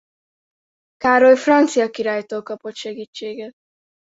Károly 0.97 1.35
francia 1.35 1.89
királytól 1.89 2.43
kapott 2.43 2.75
segítséget. 2.75 3.53